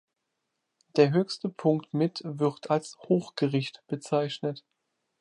[0.95, 4.65] Der höchste Punkt mit wird als "Hochgericht" bezeichnet.